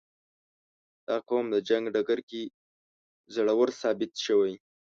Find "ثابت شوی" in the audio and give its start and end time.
3.81-4.53